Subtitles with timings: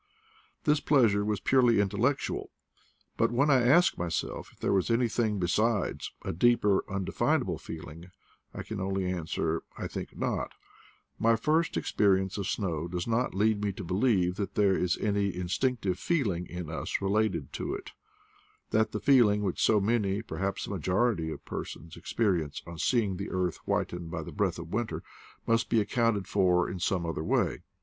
[0.63, 2.49] This pleasure was purely intellectual;
[3.17, 8.09] but when I ask myself if there was anything be sides, a deeper, undefinable feeling,
[8.51, 10.53] I can only answer, I think not:
[11.19, 15.35] my first experience of snow does not lead me to believe that there is any
[15.35, 17.91] instinctive feeling in us related to it;
[18.71, 23.17] that the feeling which so many, perhaps a majority of per sons, experience on seeing
[23.17, 25.03] the earth whitened by the breath of winter,
[25.45, 27.59] must be accounted for in some other way.